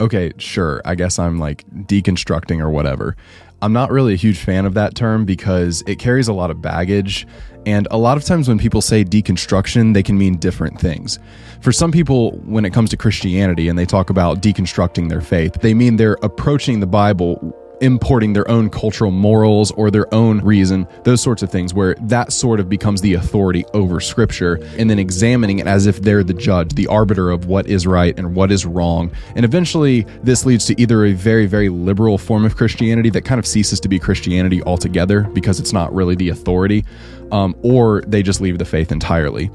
okay, 0.00 0.32
sure, 0.38 0.80
I 0.84 0.94
guess 0.94 1.18
I'm 1.18 1.38
like 1.38 1.64
deconstructing 1.70 2.60
or 2.60 2.70
whatever. 2.70 3.16
I'm 3.60 3.72
not 3.72 3.90
really 3.90 4.12
a 4.12 4.16
huge 4.16 4.38
fan 4.38 4.66
of 4.66 4.74
that 4.74 4.94
term 4.94 5.24
because 5.24 5.82
it 5.86 5.98
carries 5.98 6.28
a 6.28 6.32
lot 6.32 6.50
of 6.50 6.62
baggage. 6.62 7.26
And 7.66 7.88
a 7.90 7.98
lot 7.98 8.16
of 8.16 8.24
times 8.24 8.48
when 8.48 8.58
people 8.58 8.80
say 8.80 9.04
deconstruction, 9.04 9.94
they 9.94 10.02
can 10.02 10.16
mean 10.16 10.36
different 10.36 10.80
things. 10.80 11.18
For 11.60 11.72
some 11.72 11.90
people, 11.90 12.32
when 12.44 12.64
it 12.64 12.72
comes 12.72 12.90
to 12.90 12.96
Christianity 12.96 13.68
and 13.68 13.76
they 13.76 13.84
talk 13.84 14.10
about 14.10 14.40
deconstructing 14.40 15.08
their 15.08 15.20
faith, 15.20 15.54
they 15.54 15.74
mean 15.74 15.96
they're 15.96 16.18
approaching 16.22 16.78
the 16.78 16.86
Bible 16.86 17.54
importing 17.80 18.32
their 18.32 18.48
own 18.50 18.70
cultural 18.70 19.10
morals 19.10 19.70
or 19.72 19.90
their 19.90 20.12
own 20.14 20.40
reason, 20.40 20.86
those 21.04 21.20
sorts 21.20 21.42
of 21.42 21.50
things, 21.50 21.74
where 21.74 21.94
that 22.00 22.32
sort 22.32 22.60
of 22.60 22.68
becomes 22.68 23.00
the 23.00 23.14
authority 23.14 23.64
over 23.74 24.00
scripture, 24.00 24.58
and 24.78 24.88
then 24.90 24.98
examining 24.98 25.58
it 25.58 25.66
as 25.66 25.86
if 25.86 26.02
they're 26.02 26.24
the 26.24 26.34
judge, 26.34 26.74
the 26.74 26.86
arbiter 26.86 27.30
of 27.30 27.46
what 27.46 27.66
is 27.66 27.86
right 27.86 28.18
and 28.18 28.34
what 28.34 28.50
is 28.50 28.66
wrong. 28.66 29.10
And 29.36 29.44
eventually, 29.44 30.06
this 30.22 30.44
leads 30.44 30.64
to 30.66 30.80
either 30.80 31.04
a 31.04 31.12
very, 31.12 31.46
very 31.46 31.68
liberal 31.68 32.18
form 32.18 32.44
of 32.44 32.56
Christianity 32.56 33.10
that 33.10 33.22
kind 33.22 33.38
of 33.38 33.46
ceases 33.46 33.80
to 33.80 33.88
be 33.88 33.98
Christianity 33.98 34.62
altogether 34.62 35.22
because 35.22 35.60
it's 35.60 35.72
not 35.72 35.94
really 35.94 36.14
the 36.14 36.28
authority, 36.28 36.84
um, 37.32 37.54
or 37.62 38.02
they 38.06 38.22
just 38.22 38.40
leave 38.40 38.58
the 38.58 38.64
faith 38.64 38.92
entirely. 38.92 39.50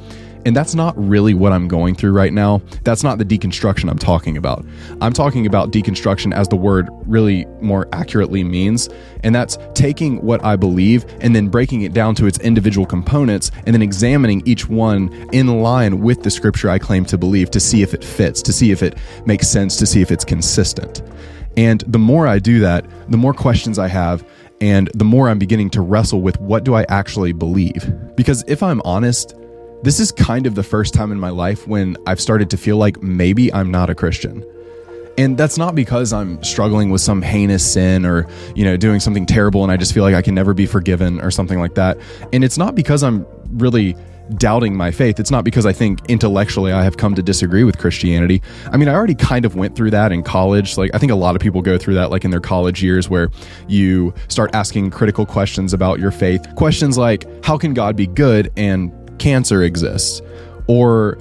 And 0.45 0.55
that's 0.55 0.75
not 0.75 0.93
really 0.97 1.33
what 1.33 1.53
I'm 1.53 1.67
going 1.67 1.95
through 1.95 2.11
right 2.11 2.33
now. 2.33 2.61
That's 2.83 3.03
not 3.03 3.17
the 3.17 3.25
deconstruction 3.25 3.89
I'm 3.89 3.97
talking 3.97 4.35
about. 4.35 4.65
I'm 5.01 5.13
talking 5.13 5.45
about 5.45 5.71
deconstruction 5.71 6.33
as 6.33 6.47
the 6.47 6.55
word 6.55 6.89
really 7.05 7.45
more 7.61 7.87
accurately 7.93 8.43
means. 8.43 8.89
And 9.23 9.33
that's 9.33 9.57
taking 9.73 10.21
what 10.21 10.43
I 10.43 10.55
believe 10.55 11.05
and 11.21 11.35
then 11.35 11.47
breaking 11.47 11.83
it 11.83 11.93
down 11.93 12.15
to 12.15 12.25
its 12.25 12.39
individual 12.39 12.85
components 12.85 13.51
and 13.65 13.73
then 13.73 13.81
examining 13.81 14.41
each 14.45 14.67
one 14.67 15.11
in 15.31 15.61
line 15.61 16.01
with 16.01 16.23
the 16.23 16.31
scripture 16.31 16.69
I 16.69 16.79
claim 16.79 17.05
to 17.05 17.17
believe 17.17 17.49
to 17.51 17.59
see 17.59 17.81
if 17.81 17.93
it 17.93 18.03
fits, 18.03 18.41
to 18.41 18.53
see 18.53 18.71
if 18.71 18.83
it 18.83 18.97
makes 19.25 19.47
sense, 19.47 19.77
to 19.77 19.85
see 19.85 20.01
if 20.01 20.11
it's 20.11 20.25
consistent. 20.25 21.01
And 21.55 21.81
the 21.87 21.99
more 21.99 22.27
I 22.27 22.39
do 22.39 22.59
that, 22.59 22.85
the 23.09 23.17
more 23.17 23.33
questions 23.33 23.77
I 23.77 23.87
have 23.87 24.25
and 24.59 24.89
the 24.93 25.03
more 25.03 25.29
I'm 25.29 25.39
beginning 25.39 25.69
to 25.71 25.81
wrestle 25.81 26.21
with 26.21 26.39
what 26.39 26.63
do 26.63 26.73
I 26.73 26.85
actually 26.89 27.33
believe? 27.33 27.93
Because 28.15 28.43
if 28.47 28.63
I'm 28.63 28.81
honest, 28.85 29.35
this 29.83 29.99
is 29.99 30.11
kind 30.11 30.47
of 30.47 30.55
the 30.55 30.63
first 30.63 30.93
time 30.93 31.11
in 31.11 31.19
my 31.19 31.29
life 31.29 31.67
when 31.67 31.97
I've 32.07 32.19
started 32.19 32.49
to 32.51 32.57
feel 32.57 32.77
like 32.77 33.03
maybe 33.03 33.53
I'm 33.53 33.69
not 33.69 33.89
a 33.89 33.95
Christian. 33.95 34.43
And 35.17 35.37
that's 35.37 35.57
not 35.57 35.75
because 35.75 36.11
I'm 36.11 36.41
struggling 36.41 36.89
with 36.89 37.01
some 37.01 37.21
heinous 37.21 37.69
sin 37.73 38.05
or, 38.05 38.25
you 38.55 38.63
know, 38.63 38.77
doing 38.77 38.99
something 38.99 39.25
terrible 39.25 39.61
and 39.61 39.71
I 39.71 39.77
just 39.77 39.93
feel 39.93 40.03
like 40.03 40.15
I 40.15 40.21
can 40.21 40.33
never 40.33 40.53
be 40.53 40.65
forgiven 40.65 41.21
or 41.21 41.29
something 41.29 41.59
like 41.59 41.75
that. 41.75 41.99
And 42.31 42.43
it's 42.43 42.57
not 42.57 42.73
because 42.73 43.03
I'm 43.03 43.25
really 43.51 43.95
doubting 44.37 44.73
my 44.75 44.89
faith. 44.89 45.19
It's 45.19 45.29
not 45.29 45.43
because 45.43 45.65
I 45.65 45.73
think 45.73 45.99
intellectually 46.09 46.71
I 46.71 46.83
have 46.83 46.97
come 46.97 47.13
to 47.15 47.21
disagree 47.21 47.65
with 47.65 47.77
Christianity. 47.77 48.41
I 48.71 48.77
mean, 48.77 48.87
I 48.87 48.93
already 48.93 49.15
kind 49.15 49.43
of 49.43 49.55
went 49.55 49.75
through 49.75 49.91
that 49.91 50.11
in 50.11 50.23
college. 50.23 50.77
Like, 50.77 50.91
I 50.95 50.97
think 50.97 51.11
a 51.11 51.15
lot 51.15 51.35
of 51.35 51.41
people 51.41 51.61
go 51.61 51.77
through 51.77 51.95
that, 51.95 52.09
like 52.09 52.23
in 52.23 52.31
their 52.31 52.39
college 52.39 52.81
years, 52.81 53.09
where 53.09 53.29
you 53.67 54.13
start 54.29 54.55
asking 54.55 54.91
critical 54.91 55.25
questions 55.25 55.73
about 55.73 55.99
your 55.99 56.11
faith. 56.11 56.47
Questions 56.55 56.97
like, 56.97 57.27
how 57.43 57.57
can 57.57 57.73
God 57.73 57.97
be 57.97 58.07
good 58.07 58.51
and 58.55 58.91
cancer 59.19 59.63
exists? 59.63 60.21
Or 60.67 61.17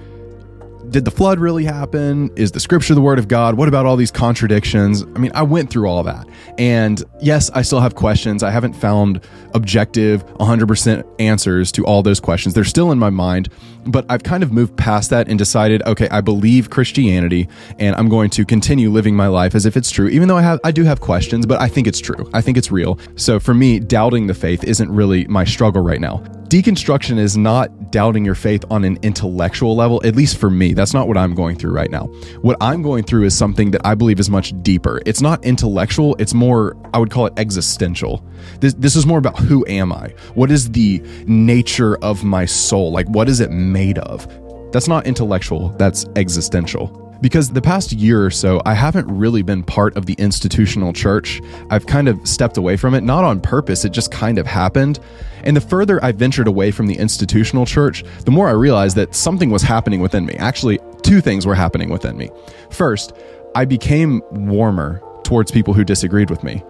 did 0.92 1.04
the 1.04 1.10
flood 1.10 1.40
really 1.40 1.64
happen? 1.64 2.30
Is 2.36 2.52
the 2.52 2.60
scripture 2.60 2.94
the 2.94 3.00
word 3.00 3.18
of 3.18 3.26
God? 3.26 3.56
What 3.56 3.66
about 3.66 3.86
all 3.86 3.96
these 3.96 4.10
contradictions? 4.10 5.02
I 5.02 5.18
mean, 5.18 5.32
I 5.34 5.42
went 5.42 5.70
through 5.70 5.88
all 5.88 6.02
that. 6.02 6.28
And 6.58 7.02
yes, 7.20 7.50
I 7.50 7.62
still 7.62 7.80
have 7.80 7.94
questions. 7.94 8.42
I 8.42 8.50
haven't 8.50 8.74
found 8.74 9.20
objective 9.54 10.24
100% 10.36 11.04
answers 11.18 11.72
to 11.72 11.84
all 11.86 12.02
those 12.02 12.20
questions. 12.20 12.54
They're 12.54 12.64
still 12.64 12.92
in 12.92 12.98
my 12.98 13.10
mind, 13.10 13.48
but 13.86 14.04
I've 14.10 14.22
kind 14.22 14.42
of 14.42 14.52
moved 14.52 14.76
past 14.76 15.10
that 15.10 15.28
and 15.28 15.38
decided, 15.38 15.82
okay, 15.86 16.08
I 16.10 16.20
believe 16.20 16.68
Christianity 16.68 17.48
and 17.78 17.96
I'm 17.96 18.08
going 18.08 18.28
to 18.30 18.44
continue 18.44 18.90
living 18.90 19.16
my 19.16 19.28
life 19.28 19.54
as 19.54 19.64
if 19.64 19.76
it's 19.76 19.90
true. 19.90 20.08
Even 20.08 20.28
though 20.28 20.36
I 20.36 20.42
have 20.42 20.60
I 20.62 20.72
do 20.72 20.84
have 20.84 21.00
questions, 21.00 21.46
but 21.46 21.60
I 21.60 21.68
think 21.68 21.86
it's 21.86 22.00
true. 22.00 22.28
I 22.34 22.42
think 22.42 22.58
it's 22.58 22.70
real. 22.70 22.98
So 23.16 23.40
for 23.40 23.54
me, 23.54 23.80
doubting 23.80 24.26
the 24.26 24.34
faith 24.34 24.62
isn't 24.64 24.90
really 24.90 25.26
my 25.26 25.44
struggle 25.44 25.82
right 25.82 26.00
now 26.00 26.22
deconstruction 26.52 27.16
is 27.16 27.34
not 27.34 27.90
doubting 27.90 28.26
your 28.26 28.34
faith 28.34 28.62
on 28.70 28.84
an 28.84 28.98
intellectual 29.00 29.74
level, 29.74 30.02
at 30.04 30.14
least 30.14 30.36
for 30.36 30.50
me. 30.50 30.74
That's 30.74 30.92
not 30.92 31.08
what 31.08 31.16
I'm 31.16 31.34
going 31.34 31.56
through 31.56 31.72
right 31.72 31.90
now. 31.90 32.08
What 32.42 32.58
I'm 32.60 32.82
going 32.82 33.04
through 33.04 33.24
is 33.24 33.34
something 33.34 33.70
that 33.70 33.80
I 33.86 33.94
believe 33.94 34.20
is 34.20 34.28
much 34.28 34.52
deeper. 34.62 35.00
It's 35.06 35.22
not 35.22 35.42
intellectual, 35.46 36.14
it's 36.18 36.34
more, 36.34 36.76
I 36.92 36.98
would 36.98 37.10
call 37.10 37.24
it 37.24 37.32
existential. 37.38 38.22
This, 38.60 38.74
this 38.74 38.96
is 38.96 39.06
more 39.06 39.16
about 39.16 39.38
who 39.38 39.64
am 39.66 39.94
I? 39.94 40.08
What 40.34 40.50
is 40.50 40.70
the 40.70 40.98
nature 41.24 41.96
of 42.04 42.22
my 42.22 42.44
soul? 42.44 42.92
Like, 42.92 43.08
what 43.08 43.30
is 43.30 43.40
it 43.40 43.50
made 43.50 43.96
of? 44.00 44.28
That's 44.72 44.88
not 44.88 45.06
intellectual, 45.06 45.70
that's 45.78 46.04
existential 46.16 47.01
because 47.22 47.50
the 47.50 47.62
past 47.62 47.92
year 47.92 48.26
or 48.26 48.30
so, 48.30 48.60
I 48.66 48.74
haven't 48.74 49.06
really 49.06 49.42
been 49.42 49.62
part 49.62 49.96
of 49.96 50.06
the 50.06 50.14
institutional 50.14 50.92
church. 50.92 51.40
I've 51.70 51.86
kind 51.86 52.08
of 52.08 52.26
stepped 52.28 52.56
away 52.56 52.76
from 52.76 52.94
it, 52.94 53.02
not 53.02 53.24
on 53.24 53.40
purpose, 53.40 53.84
it 53.84 53.92
just 53.92 54.10
kind 54.10 54.38
of 54.38 54.46
happened. 54.46 54.98
And 55.44 55.56
the 55.56 55.60
further 55.60 56.04
I 56.04 56.12
ventured 56.12 56.48
away 56.48 56.72
from 56.72 56.88
the 56.88 56.98
institutional 56.98 57.64
church, 57.64 58.04
the 58.24 58.30
more 58.30 58.48
I 58.48 58.52
realized 58.52 58.96
that 58.96 59.14
something 59.14 59.50
was 59.50 59.62
happening 59.62 60.00
within 60.00 60.26
me. 60.26 60.34
Actually, 60.34 60.80
two 61.02 61.20
things 61.20 61.46
were 61.46 61.54
happening 61.54 61.88
within 61.88 62.16
me. 62.16 62.28
First, 62.70 63.12
I 63.54 63.64
became 63.64 64.20
warmer 64.32 65.00
towards 65.22 65.52
people 65.52 65.74
who 65.74 65.84
disagreed 65.84 66.28
with 66.28 66.42
me 66.42 66.62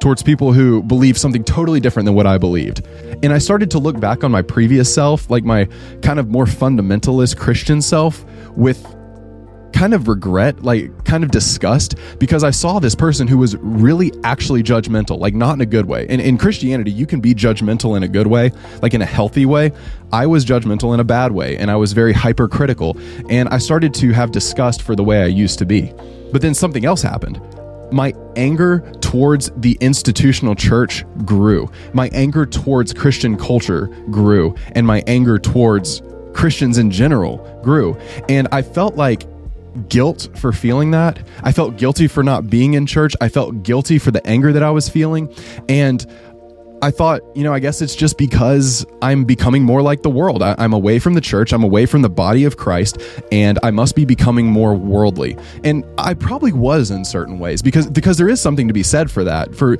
towards 0.00 0.22
people 0.22 0.52
who 0.52 0.82
believe 0.82 1.16
something 1.16 1.44
totally 1.44 1.80
different 1.80 2.04
than 2.04 2.14
what 2.14 2.26
I 2.26 2.36
believed. 2.36 2.84
And 3.22 3.32
I 3.32 3.38
started 3.38 3.70
to 3.70 3.78
look 3.78 3.98
back 4.00 4.24
on 4.24 4.30
my 4.30 4.42
previous 4.42 4.92
self, 4.92 5.30
like 5.30 5.44
my 5.44 5.66
kind 6.02 6.18
of 6.18 6.28
more 6.28 6.44
fundamentalist 6.46 7.38
Christian 7.38 7.80
self, 7.80 8.24
with 8.50 8.84
kind 9.74 9.92
of 9.92 10.06
regret, 10.08 10.62
like 10.62 11.04
kind 11.04 11.24
of 11.24 11.30
disgust, 11.30 11.96
because 12.18 12.44
I 12.44 12.50
saw 12.50 12.78
this 12.78 12.94
person 12.94 13.26
who 13.26 13.36
was 13.36 13.56
really 13.56 14.12
actually 14.22 14.62
judgmental, 14.62 15.18
like 15.18 15.34
not 15.34 15.54
in 15.54 15.60
a 15.60 15.66
good 15.66 15.86
way. 15.86 16.06
And 16.08 16.20
in 16.20 16.38
Christianity, 16.38 16.92
you 16.92 17.06
can 17.06 17.20
be 17.20 17.34
judgmental 17.34 17.96
in 17.96 18.04
a 18.04 18.08
good 18.08 18.28
way, 18.28 18.52
like 18.80 18.94
in 18.94 19.02
a 19.02 19.06
healthy 19.06 19.44
way. 19.44 19.72
I 20.12 20.26
was 20.26 20.44
judgmental 20.44 20.94
in 20.94 21.00
a 21.00 21.04
bad 21.04 21.32
way, 21.32 21.58
and 21.58 21.70
I 21.70 21.76
was 21.76 21.92
very 21.92 22.12
hypercritical. 22.12 22.96
And 23.28 23.48
I 23.48 23.58
started 23.58 23.92
to 23.94 24.12
have 24.12 24.30
disgust 24.30 24.80
for 24.80 24.94
the 24.94 25.02
way 25.02 25.22
I 25.22 25.26
used 25.26 25.58
to 25.58 25.66
be. 25.66 25.92
But 26.32 26.40
then 26.40 26.54
something 26.54 26.84
else 26.84 27.02
happened 27.02 27.40
my 27.92 28.12
anger 28.34 28.80
towards 29.00 29.52
the 29.56 29.76
institutional 29.80 30.54
church 30.54 31.04
grew. 31.24 31.70
My 31.92 32.08
anger 32.12 32.44
towards 32.44 32.92
Christian 32.92 33.36
culture 33.36 33.86
grew. 34.10 34.56
And 34.72 34.84
my 34.84 35.04
anger 35.06 35.38
towards 35.38 36.02
Christians 36.32 36.78
in 36.78 36.90
general 36.90 37.38
grew. 37.62 37.96
And 38.28 38.48
I 38.50 38.62
felt 38.62 38.96
like 38.96 39.26
guilt 39.88 40.28
for 40.36 40.52
feeling 40.52 40.90
that. 40.92 41.18
I 41.42 41.52
felt 41.52 41.76
guilty 41.76 42.08
for 42.08 42.22
not 42.22 42.48
being 42.48 42.74
in 42.74 42.86
church. 42.86 43.14
I 43.20 43.28
felt 43.28 43.62
guilty 43.62 43.98
for 43.98 44.10
the 44.10 44.24
anger 44.26 44.52
that 44.52 44.62
I 44.62 44.70
was 44.70 44.88
feeling. 44.88 45.34
And 45.68 46.04
I 46.84 46.90
thought, 46.90 47.22
you 47.34 47.44
know, 47.44 47.54
I 47.54 47.60
guess 47.60 47.80
it's 47.80 47.94
just 47.94 48.18
because 48.18 48.84
I'm 49.00 49.24
becoming 49.24 49.62
more 49.62 49.80
like 49.80 50.02
the 50.02 50.10
world. 50.10 50.42
I, 50.42 50.54
am 50.62 50.74
away 50.74 50.98
from 50.98 51.14
the 51.14 51.20
church, 51.22 51.52
I'm 51.52 51.62
away 51.62 51.86
from 51.86 52.02
the 52.02 52.10
body 52.10 52.44
of 52.44 52.58
Christ, 52.58 53.00
and 53.32 53.58
I 53.62 53.70
must 53.70 53.96
be 53.96 54.04
becoming 54.04 54.48
more 54.48 54.74
worldly. 54.74 55.34
And 55.62 55.82
I 55.96 56.12
probably 56.12 56.52
was 56.52 56.90
in 56.90 57.06
certain 57.06 57.38
ways 57.38 57.62
because 57.62 57.88
because 57.88 58.18
there 58.18 58.28
is 58.28 58.38
something 58.38 58.68
to 58.68 58.74
be 58.74 58.82
said 58.82 59.10
for 59.10 59.24
that. 59.24 59.54
For 59.54 59.78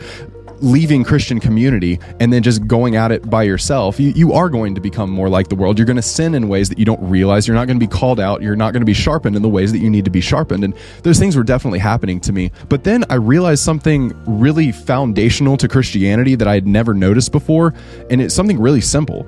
leaving 0.60 1.04
Christian 1.04 1.41
community 1.41 1.98
and 2.20 2.32
then 2.32 2.42
just 2.42 2.66
going 2.66 2.97
at 2.97 3.12
it 3.12 3.28
by 3.28 3.42
yourself, 3.42 3.98
you, 3.98 4.10
you 4.10 4.32
are 4.32 4.48
going 4.48 4.75
to 4.75 4.81
become 4.81 5.10
more 5.10 5.28
like 5.28 5.48
the 5.48 5.54
world. 5.54 5.78
You're 5.78 5.87
going 5.87 5.97
to 5.97 6.03
sin 6.03 6.34
in 6.34 6.48
ways 6.48 6.69
that 6.69 6.78
you 6.78 6.84
don't 6.84 7.03
realize. 7.03 7.47
You're 7.47 7.56
not 7.56 7.66
going 7.66 7.78
to 7.78 7.87
be 7.87 7.91
called 7.91 8.20
out. 8.20 8.42
You're 8.42 8.56
not 8.56 8.72
going 8.72 8.81
to 8.81 8.87
be 8.87 8.94
sharpened 8.94 9.37
in 9.37 9.42
the 9.42 9.48
ways 9.48 9.72
that 9.72 9.78
you 9.78 9.91
need 9.91 10.04
to 10.04 10.10
be 10.10 10.20
sharpened. 10.20 10.65
And 10.65 10.75
those 11.03 11.19
things 11.19 11.37
were 11.37 11.42
definitely 11.42 11.78
happening 11.78 12.20
to 12.20 12.32
me. 12.32 12.50
But 12.69 12.84
then 12.84 13.04
I 13.10 13.16
realized 13.16 13.62
something 13.62 14.12
really 14.26 14.72
foundational 14.72 15.56
to 15.59 15.69
Christianity 15.69 16.34
that 16.34 16.48
I 16.48 16.54
had 16.54 16.66
never 16.66 16.94
noticed 16.94 17.32
before. 17.32 17.75
And 18.10 18.21
it's 18.21 18.34
something 18.34 18.60
really 18.60 18.81
simple. 18.81 19.26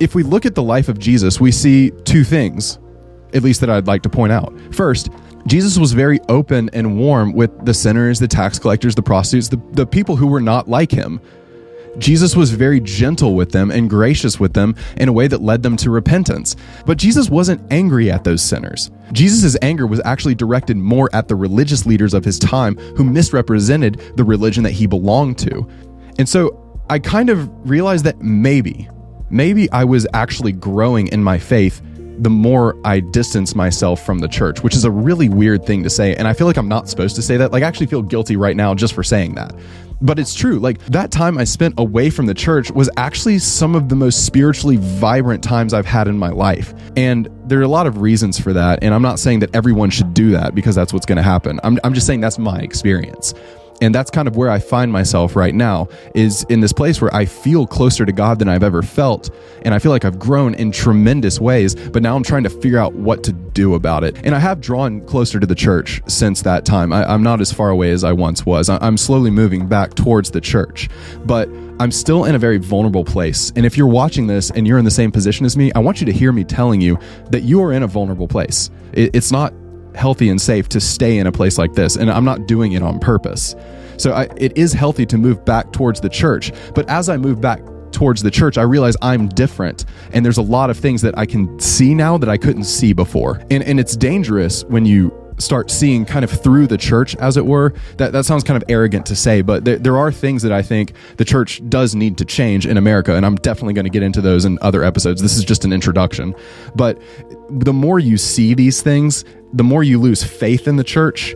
If 0.00 0.14
we 0.14 0.22
look 0.22 0.46
at 0.46 0.54
the 0.54 0.62
life 0.62 0.88
of 0.88 0.98
Jesus, 0.98 1.40
we 1.40 1.52
see 1.52 1.90
two 2.04 2.24
things, 2.24 2.78
at 3.34 3.42
least 3.42 3.60
that 3.60 3.70
I'd 3.70 3.86
like 3.86 4.02
to 4.02 4.08
point 4.08 4.32
out. 4.32 4.52
First, 4.72 5.10
Jesus 5.46 5.76
was 5.76 5.92
very 5.92 6.20
open 6.28 6.70
and 6.72 6.98
warm 6.98 7.32
with 7.32 7.64
the 7.64 7.74
sinners, 7.74 8.18
the 8.18 8.28
tax 8.28 8.58
collectors, 8.58 8.94
the 8.94 9.02
prostitutes, 9.02 9.48
the, 9.48 9.60
the 9.72 9.86
people 9.86 10.16
who 10.16 10.28
were 10.28 10.40
not 10.40 10.68
like 10.68 10.90
him. 10.90 11.20
Jesus 11.98 12.34
was 12.34 12.50
very 12.52 12.80
gentle 12.80 13.34
with 13.34 13.52
them 13.52 13.70
and 13.70 13.90
gracious 13.90 14.40
with 14.40 14.54
them 14.54 14.74
in 14.96 15.08
a 15.08 15.12
way 15.12 15.26
that 15.26 15.42
led 15.42 15.62
them 15.62 15.76
to 15.78 15.90
repentance. 15.90 16.56
But 16.86 16.96
Jesus 16.96 17.28
wasn't 17.28 17.60
angry 17.70 18.10
at 18.10 18.24
those 18.24 18.40
sinners. 18.40 18.90
Jesus' 19.12 19.56
anger 19.60 19.86
was 19.86 20.00
actually 20.04 20.34
directed 20.34 20.76
more 20.78 21.10
at 21.12 21.28
the 21.28 21.36
religious 21.36 21.84
leaders 21.84 22.14
of 22.14 22.24
his 22.24 22.38
time 22.38 22.76
who 22.96 23.04
misrepresented 23.04 24.00
the 24.16 24.24
religion 24.24 24.62
that 24.62 24.70
he 24.70 24.86
belonged 24.86 25.38
to. 25.38 25.68
And 26.18 26.28
so 26.28 26.80
I 26.88 26.98
kind 26.98 27.28
of 27.28 27.50
realized 27.68 28.04
that 28.04 28.22
maybe, 28.22 28.88
maybe 29.28 29.70
I 29.70 29.84
was 29.84 30.06
actually 30.14 30.52
growing 30.52 31.08
in 31.08 31.22
my 31.22 31.38
faith 31.38 31.82
the 32.18 32.30
more 32.30 32.76
I 32.84 33.00
distance 33.00 33.54
myself 33.54 34.04
from 34.04 34.18
the 34.18 34.28
church, 34.28 34.62
which 34.62 34.74
is 34.74 34.84
a 34.84 34.90
really 34.90 35.28
weird 35.28 35.64
thing 35.64 35.82
to 35.82 35.90
say. 35.90 36.14
And 36.14 36.28
I 36.28 36.32
feel 36.32 36.46
like 36.46 36.56
I'm 36.56 36.68
not 36.68 36.88
supposed 36.88 37.16
to 37.16 37.22
say 37.22 37.36
that. 37.36 37.52
Like, 37.52 37.62
I 37.62 37.66
actually 37.66 37.86
feel 37.86 38.02
guilty 38.02 38.36
right 38.36 38.56
now 38.56 38.74
just 38.74 38.94
for 38.94 39.02
saying 39.02 39.34
that. 39.34 39.54
But 40.00 40.18
it's 40.18 40.34
true. 40.34 40.58
Like, 40.58 40.84
that 40.86 41.10
time 41.10 41.38
I 41.38 41.44
spent 41.44 41.74
away 41.78 42.10
from 42.10 42.26
the 42.26 42.34
church 42.34 42.70
was 42.70 42.90
actually 42.96 43.38
some 43.38 43.74
of 43.74 43.88
the 43.88 43.94
most 43.94 44.26
spiritually 44.26 44.76
vibrant 44.76 45.42
times 45.44 45.72
I've 45.72 45.86
had 45.86 46.08
in 46.08 46.18
my 46.18 46.30
life. 46.30 46.74
And 46.96 47.28
there 47.46 47.60
are 47.60 47.62
a 47.62 47.68
lot 47.68 47.86
of 47.86 48.00
reasons 48.00 48.38
for 48.38 48.52
that. 48.52 48.80
And 48.82 48.94
I'm 48.94 49.02
not 49.02 49.18
saying 49.18 49.40
that 49.40 49.54
everyone 49.54 49.90
should 49.90 50.12
do 50.12 50.30
that 50.32 50.54
because 50.54 50.74
that's 50.74 50.92
what's 50.92 51.06
going 51.06 51.16
to 51.16 51.22
happen. 51.22 51.60
I'm, 51.62 51.78
I'm 51.84 51.94
just 51.94 52.06
saying 52.06 52.20
that's 52.20 52.38
my 52.38 52.58
experience 52.58 53.34
and 53.82 53.94
that's 53.94 54.10
kind 54.10 54.28
of 54.28 54.36
where 54.36 54.48
I 54.48 54.60
find 54.60 54.92
myself 54.92 55.34
right 55.34 55.54
now 55.54 55.88
is 56.14 56.44
in 56.48 56.60
this 56.60 56.72
place 56.72 57.00
where 57.00 57.14
I 57.14 57.24
feel 57.24 57.66
closer 57.66 58.06
to 58.06 58.12
God 58.12 58.38
than 58.38 58.48
I've 58.48 58.62
ever 58.62 58.82
felt 58.82 59.30
and 59.62 59.74
I 59.74 59.78
feel 59.78 59.90
like 59.90 60.04
I've 60.04 60.18
grown 60.18 60.54
in 60.54 60.70
tremendous 60.70 61.40
ways 61.40 61.74
but 61.74 62.02
now 62.02 62.14
I'm 62.16 62.22
trying 62.22 62.44
to 62.44 62.50
figure 62.50 62.78
out 62.78 62.94
what 62.94 63.24
to 63.24 63.32
do 63.32 63.74
about 63.74 64.04
it 64.04 64.16
and 64.24 64.34
I 64.34 64.38
have 64.38 64.60
drawn 64.60 65.00
closer 65.06 65.40
to 65.40 65.46
the 65.46 65.54
church 65.54 66.00
since 66.06 66.42
that 66.42 66.64
time 66.64 66.92
I, 66.92 67.12
am 67.12 67.22
not 67.22 67.40
as 67.40 67.52
far 67.52 67.70
away 67.70 67.90
as 67.90 68.04
I 68.04 68.12
once 68.12 68.46
was 68.46 68.68
I'm 68.68 68.96
slowly 68.96 69.30
moving 69.30 69.66
back 69.66 69.94
towards 69.94 70.30
the 70.30 70.40
church 70.40 70.88
but 71.24 71.48
I'm 71.80 71.90
still 71.90 72.26
in 72.26 72.36
a 72.36 72.38
very 72.38 72.58
vulnerable 72.58 73.04
place. 73.04 73.52
And 73.56 73.66
if 73.66 73.76
you're 73.76 73.88
watching 73.88 74.28
this 74.28 74.50
and 74.52 74.68
you're 74.68 74.78
in 74.78 74.84
the 74.84 74.90
same 74.90 75.10
position 75.10 75.44
as 75.44 75.56
me, 75.56 75.72
I 75.72 75.80
want 75.80 76.00
you 76.00 76.06
to 76.06 76.12
hear 76.12 76.30
me 76.30 76.44
telling 76.44 76.80
you 76.80 76.96
that 77.30 77.42
you 77.42 77.60
are 77.62 77.72
in 77.72 77.82
a 77.82 77.88
vulnerable 77.88 78.28
place. 78.28 78.70
It's 78.92 79.32
not 79.32 79.52
healthy 79.94 80.28
and 80.28 80.40
safe 80.40 80.68
to 80.70 80.80
stay 80.80 81.18
in 81.18 81.26
a 81.26 81.32
place 81.32 81.58
like 81.58 81.74
this. 81.74 81.96
And 81.96 82.10
I'm 82.10 82.24
not 82.24 82.46
doing 82.46 82.72
it 82.72 82.82
on 82.82 82.98
purpose. 82.98 83.54
So 83.96 84.12
I, 84.12 84.28
it 84.36 84.56
is 84.56 84.72
healthy 84.72 85.06
to 85.06 85.18
move 85.18 85.44
back 85.44 85.72
towards 85.72 86.00
the 86.00 86.08
church. 86.08 86.52
But 86.74 86.88
as 86.88 87.08
I 87.08 87.16
move 87.16 87.40
back 87.40 87.60
towards 87.92 88.22
the 88.22 88.30
church, 88.30 88.58
I 88.58 88.62
realize 88.62 88.96
I'm 89.02 89.28
different. 89.28 89.84
And 90.12 90.24
there's 90.24 90.38
a 90.38 90.42
lot 90.42 90.70
of 90.70 90.78
things 90.78 91.02
that 91.02 91.16
I 91.16 91.26
can 91.26 91.58
see 91.60 91.94
now 91.94 92.18
that 92.18 92.28
I 92.28 92.36
couldn't 92.36 92.64
see 92.64 92.92
before. 92.92 93.42
And, 93.50 93.62
and 93.62 93.78
it's 93.78 93.96
dangerous 93.96 94.64
when 94.64 94.86
you 94.86 95.18
start 95.38 95.70
seeing 95.70 96.04
kind 96.04 96.24
of 96.24 96.30
through 96.30 96.66
the 96.66 96.78
church, 96.78 97.16
as 97.16 97.36
it 97.36 97.44
were. 97.44 97.72
That, 97.96 98.12
that 98.12 98.24
sounds 98.24 98.44
kind 98.44 98.62
of 98.62 98.68
arrogant 98.68 99.06
to 99.06 99.16
say, 99.16 99.42
but 99.42 99.64
there, 99.64 99.78
there 99.78 99.96
are 99.96 100.12
things 100.12 100.42
that 100.42 100.52
I 100.52 100.62
think 100.62 100.92
the 101.16 101.24
church 101.24 101.60
does 101.68 101.94
need 101.94 102.18
to 102.18 102.24
change 102.24 102.66
in 102.66 102.76
America. 102.76 103.14
And 103.14 103.26
I'm 103.26 103.36
definitely 103.36 103.74
going 103.74 103.84
to 103.84 103.90
get 103.90 104.02
into 104.02 104.20
those 104.20 104.44
in 104.44 104.58
other 104.62 104.84
episodes. 104.84 105.20
This 105.20 105.36
is 105.36 105.44
just 105.44 105.64
an 105.64 105.72
introduction. 105.72 106.34
But 106.74 107.00
the 107.50 107.72
more 107.72 107.98
you 107.98 108.18
see 108.18 108.54
these 108.54 108.82
things, 108.82 109.24
the 109.52 109.64
more 109.64 109.82
you 109.82 110.00
lose 110.00 110.22
faith 110.22 110.68
in 110.68 110.76
the 110.76 110.84
church, 110.84 111.34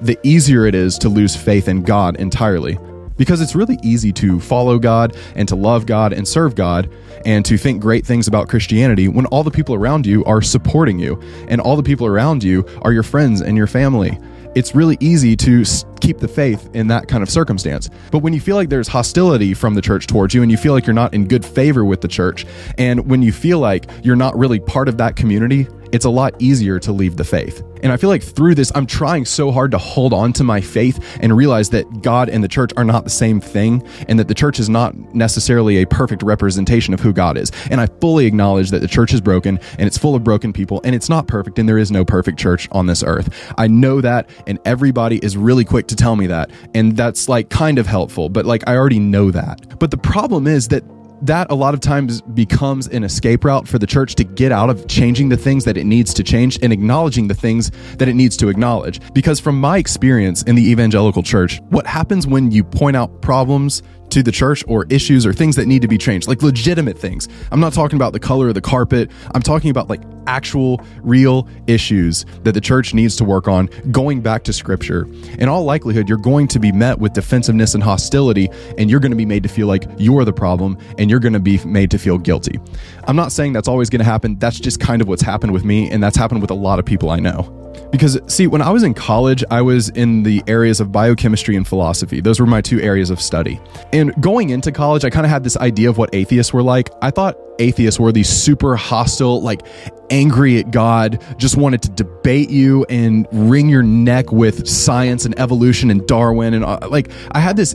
the 0.00 0.18
easier 0.22 0.66
it 0.66 0.74
is 0.74 0.98
to 0.98 1.08
lose 1.08 1.36
faith 1.36 1.68
in 1.68 1.82
God 1.82 2.16
entirely. 2.16 2.78
Because 3.16 3.40
it's 3.40 3.56
really 3.56 3.78
easy 3.82 4.12
to 4.12 4.38
follow 4.38 4.78
God 4.78 5.16
and 5.34 5.48
to 5.48 5.56
love 5.56 5.86
God 5.86 6.12
and 6.12 6.26
serve 6.26 6.54
God 6.54 6.88
and 7.26 7.44
to 7.46 7.58
think 7.58 7.82
great 7.82 8.06
things 8.06 8.28
about 8.28 8.48
Christianity 8.48 9.08
when 9.08 9.26
all 9.26 9.42
the 9.42 9.50
people 9.50 9.74
around 9.74 10.06
you 10.06 10.24
are 10.24 10.40
supporting 10.40 11.00
you 11.00 11.20
and 11.48 11.60
all 11.60 11.74
the 11.74 11.82
people 11.82 12.06
around 12.06 12.44
you 12.44 12.64
are 12.82 12.92
your 12.92 13.02
friends 13.02 13.40
and 13.40 13.56
your 13.56 13.66
family. 13.66 14.16
It's 14.54 14.74
really 14.74 14.96
easy 15.00 15.36
to 15.36 15.64
keep 16.00 16.18
the 16.18 16.28
faith 16.28 16.70
in 16.74 16.86
that 16.88 17.06
kind 17.06 17.22
of 17.22 17.28
circumstance. 17.28 17.90
But 18.10 18.20
when 18.20 18.32
you 18.32 18.40
feel 18.40 18.56
like 18.56 18.68
there's 18.68 18.88
hostility 18.88 19.52
from 19.52 19.74
the 19.74 19.82
church 19.82 20.06
towards 20.06 20.32
you 20.32 20.42
and 20.42 20.50
you 20.50 20.56
feel 20.56 20.72
like 20.72 20.86
you're 20.86 20.94
not 20.94 21.12
in 21.12 21.28
good 21.28 21.44
favor 21.44 21.84
with 21.84 22.00
the 22.00 22.08
church, 22.08 22.46
and 22.78 23.08
when 23.10 23.22
you 23.22 23.32
feel 23.32 23.58
like 23.58 23.90
you're 24.02 24.16
not 24.16 24.36
really 24.38 24.58
part 24.58 24.88
of 24.88 24.96
that 24.98 25.16
community, 25.16 25.68
it's 25.92 26.04
a 26.04 26.10
lot 26.10 26.34
easier 26.38 26.78
to 26.80 26.92
leave 26.92 27.16
the 27.16 27.24
faith. 27.24 27.62
And 27.82 27.92
I 27.92 27.96
feel 27.96 28.10
like 28.10 28.22
through 28.22 28.54
this, 28.54 28.72
I'm 28.74 28.86
trying 28.86 29.24
so 29.24 29.50
hard 29.50 29.70
to 29.70 29.78
hold 29.78 30.12
on 30.12 30.32
to 30.34 30.44
my 30.44 30.60
faith 30.60 31.18
and 31.20 31.36
realize 31.36 31.70
that 31.70 32.02
God 32.02 32.28
and 32.28 32.42
the 32.42 32.48
church 32.48 32.72
are 32.76 32.84
not 32.84 33.04
the 33.04 33.10
same 33.10 33.40
thing 33.40 33.86
and 34.08 34.18
that 34.18 34.28
the 34.28 34.34
church 34.34 34.58
is 34.58 34.68
not 34.68 34.96
necessarily 35.14 35.78
a 35.78 35.86
perfect 35.86 36.22
representation 36.22 36.94
of 36.94 37.00
who 37.00 37.12
God 37.12 37.38
is. 37.38 37.52
And 37.70 37.80
I 37.80 37.86
fully 37.86 38.26
acknowledge 38.26 38.70
that 38.70 38.80
the 38.80 38.88
church 38.88 39.12
is 39.12 39.20
broken 39.20 39.58
and 39.78 39.86
it's 39.86 39.98
full 39.98 40.14
of 40.14 40.24
broken 40.24 40.52
people 40.52 40.80
and 40.84 40.94
it's 40.94 41.08
not 41.08 41.28
perfect 41.28 41.58
and 41.58 41.68
there 41.68 41.78
is 41.78 41.90
no 41.90 42.04
perfect 42.04 42.38
church 42.38 42.68
on 42.72 42.86
this 42.86 43.02
earth. 43.02 43.52
I 43.56 43.68
know 43.68 44.00
that 44.00 44.28
and 44.46 44.58
everybody 44.64 45.18
is 45.18 45.36
really 45.36 45.64
quick 45.64 45.86
to 45.88 45.96
tell 45.96 46.16
me 46.16 46.26
that. 46.26 46.50
And 46.74 46.96
that's 46.96 47.28
like 47.28 47.48
kind 47.48 47.78
of 47.78 47.86
helpful, 47.86 48.28
but 48.28 48.44
like 48.44 48.64
I 48.66 48.76
already 48.76 48.98
know 48.98 49.30
that. 49.30 49.78
But 49.78 49.90
the 49.90 49.98
problem 49.98 50.46
is 50.46 50.68
that 50.68 50.82
that 51.22 51.50
a 51.50 51.54
lot 51.54 51.74
of 51.74 51.80
times 51.80 52.20
becomes 52.20 52.86
an 52.88 53.04
escape 53.04 53.44
route 53.44 53.66
for 53.66 53.78
the 53.78 53.86
church 53.86 54.14
to 54.16 54.24
get 54.24 54.52
out 54.52 54.70
of 54.70 54.86
changing 54.88 55.28
the 55.28 55.36
things 55.36 55.64
that 55.64 55.76
it 55.76 55.84
needs 55.84 56.14
to 56.14 56.22
change 56.22 56.58
and 56.62 56.72
acknowledging 56.72 57.28
the 57.28 57.34
things 57.34 57.70
that 57.96 58.08
it 58.08 58.14
needs 58.14 58.36
to 58.36 58.48
acknowledge. 58.48 59.00
Because 59.12 59.40
from 59.40 59.60
my 59.60 59.78
experience 59.78 60.42
in 60.44 60.54
the 60.54 60.70
evangelical 60.70 61.22
church, 61.22 61.60
what 61.70 61.86
happens 61.86 62.26
when 62.26 62.50
you 62.50 62.64
point 62.64 62.96
out 62.96 63.20
problems 63.20 63.82
to 64.10 64.22
the 64.22 64.32
church 64.32 64.64
or 64.66 64.86
issues 64.88 65.26
or 65.26 65.32
things 65.32 65.56
that 65.56 65.66
need 65.66 65.82
to 65.82 65.88
be 65.88 65.98
changed, 65.98 66.28
like 66.28 66.42
legitimate 66.42 66.98
things. 66.98 67.28
I'm 67.50 67.60
not 67.60 67.72
talking 67.72 67.96
about 67.96 68.12
the 68.12 68.20
color 68.20 68.48
of 68.48 68.54
the 68.54 68.60
carpet. 68.60 69.10
I'm 69.34 69.42
talking 69.42 69.70
about 69.70 69.88
like 69.88 70.02
actual, 70.26 70.80
real 71.02 71.48
issues 71.66 72.26
that 72.42 72.52
the 72.52 72.60
church 72.60 72.94
needs 72.94 73.16
to 73.16 73.24
work 73.24 73.48
on, 73.48 73.66
going 73.90 74.20
back 74.20 74.44
to 74.44 74.52
scripture. 74.52 75.08
In 75.38 75.48
all 75.48 75.64
likelihood, 75.64 76.08
you're 76.08 76.18
going 76.18 76.48
to 76.48 76.58
be 76.58 76.70
met 76.70 76.98
with 76.98 77.14
defensiveness 77.14 77.74
and 77.74 77.82
hostility, 77.82 78.48
and 78.76 78.90
you're 78.90 79.00
going 79.00 79.12
to 79.12 79.16
be 79.16 79.26
made 79.26 79.42
to 79.42 79.48
feel 79.48 79.66
like 79.66 79.84
you're 79.98 80.24
the 80.24 80.32
problem 80.32 80.78
and 80.98 81.10
you're 81.10 81.20
going 81.20 81.32
to 81.32 81.40
be 81.40 81.58
made 81.64 81.90
to 81.90 81.98
feel 81.98 82.18
guilty. 82.18 82.60
I'm 83.04 83.16
not 83.16 83.32
saying 83.32 83.52
that's 83.54 83.68
always 83.68 83.90
going 83.90 84.00
to 84.00 84.04
happen. 84.04 84.38
That's 84.38 84.60
just 84.60 84.80
kind 84.80 85.00
of 85.00 85.08
what's 85.08 85.22
happened 85.22 85.52
with 85.52 85.64
me, 85.64 85.90
and 85.90 86.02
that's 86.02 86.16
happened 86.16 86.42
with 86.42 86.50
a 86.50 86.54
lot 86.54 86.78
of 86.78 86.84
people 86.84 87.10
I 87.10 87.20
know. 87.20 87.57
Because, 87.90 88.18
see, 88.26 88.46
when 88.46 88.62
I 88.62 88.70
was 88.70 88.82
in 88.82 88.94
college, 88.94 89.44
I 89.50 89.62
was 89.62 89.88
in 89.90 90.22
the 90.22 90.42
areas 90.46 90.80
of 90.80 90.92
biochemistry 90.92 91.56
and 91.56 91.66
philosophy. 91.66 92.20
Those 92.20 92.40
were 92.40 92.46
my 92.46 92.60
two 92.60 92.80
areas 92.80 93.10
of 93.10 93.20
study. 93.20 93.60
And 93.92 94.12
going 94.20 94.50
into 94.50 94.72
college, 94.72 95.04
I 95.04 95.10
kind 95.10 95.24
of 95.24 95.30
had 95.30 95.44
this 95.44 95.56
idea 95.56 95.88
of 95.88 95.98
what 95.98 96.14
atheists 96.14 96.52
were 96.52 96.62
like. 96.62 96.90
I 97.02 97.10
thought 97.10 97.36
atheists 97.58 97.98
were 97.98 98.12
these 98.12 98.28
super 98.28 98.76
hostile, 98.76 99.40
like 99.42 99.62
angry 100.10 100.58
at 100.58 100.70
God, 100.70 101.22
just 101.36 101.56
wanted 101.56 101.82
to 101.82 101.90
debate 101.90 102.50
you 102.50 102.84
and 102.88 103.26
wring 103.32 103.68
your 103.68 103.82
neck 103.82 104.32
with 104.32 104.68
science 104.68 105.24
and 105.24 105.38
evolution 105.38 105.90
and 105.90 106.06
Darwin. 106.06 106.54
And 106.54 106.64
uh, 106.64 106.78
like, 106.88 107.10
I 107.32 107.40
had 107.40 107.56
this 107.56 107.74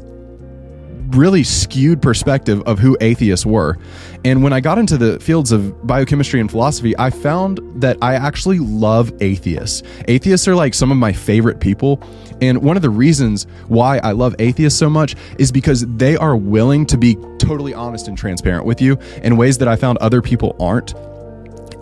really 1.09 1.43
skewed 1.43 2.01
perspective 2.01 2.61
of 2.63 2.79
who 2.79 2.97
atheists 3.01 3.45
were. 3.45 3.77
And 4.25 4.43
when 4.43 4.53
I 4.53 4.59
got 4.59 4.77
into 4.77 4.97
the 4.97 5.19
fields 5.19 5.51
of 5.51 5.85
biochemistry 5.85 6.39
and 6.39 6.49
philosophy, 6.49 6.97
I 6.97 7.09
found 7.09 7.59
that 7.81 7.97
I 8.01 8.15
actually 8.15 8.59
love 8.59 9.11
atheists. 9.21 9.83
Atheists 10.07 10.47
are 10.47 10.55
like 10.55 10.73
some 10.73 10.91
of 10.91 10.97
my 10.97 11.13
favorite 11.13 11.59
people. 11.59 12.01
And 12.41 12.61
one 12.61 12.75
of 12.75 12.81
the 12.81 12.89
reasons 12.89 13.45
why 13.67 13.99
I 13.99 14.11
love 14.11 14.35
atheists 14.39 14.77
so 14.79 14.89
much 14.89 15.15
is 15.37 15.51
because 15.51 15.85
they 15.95 16.15
are 16.17 16.35
willing 16.35 16.85
to 16.87 16.97
be 16.97 17.15
totally 17.37 17.73
honest 17.73 18.07
and 18.07 18.17
transparent 18.17 18.65
with 18.65 18.81
you 18.81 18.97
in 19.23 19.37
ways 19.37 19.57
that 19.59 19.67
I 19.67 19.75
found 19.75 19.97
other 19.99 20.21
people 20.21 20.55
aren't. 20.59 20.93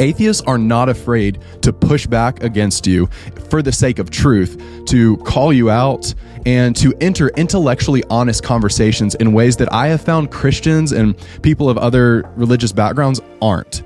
Atheists 0.02 0.42
are 0.48 0.58
not 0.58 0.90
afraid 0.90 1.40
to 1.62 1.72
push 1.72 2.08
back 2.08 2.42
against 2.42 2.88
you 2.88 3.06
for 3.50 3.62
the 3.62 3.72
sake 3.72 4.00
of 4.00 4.10
truth, 4.10 4.60
to 4.88 5.18
call 5.18 5.54
you 5.54 5.70
out, 5.70 6.14
and 6.44 6.76
to 6.78 6.92
enter 7.00 7.30
intellectually 7.38 8.04
honest 8.10 8.44
conversations 8.44 9.14
in 9.14 9.32
ways 9.32 9.58
that 9.58 9.72
I 9.72 9.90
have 9.90 10.02
found 10.02 10.32
Christians 10.32 10.92
and 10.92 11.16
people 11.44 11.70
of 11.70 11.78
other 11.78 12.24
religious 12.36 12.72
backgrounds 12.72 13.22
aren't. 13.44 13.84